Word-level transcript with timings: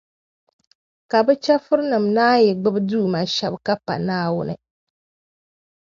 Ka 1.09 1.17
bɛ 1.25 1.33
chεfurinima 1.43 2.09
naan 2.15 2.41
yi 2.45 2.51
gbibi 2.61 2.79
duuma 2.89 3.19
shɛba 3.35 3.57
ka 3.65 3.73
pa 3.85 3.93
Naawuni. 4.05 4.55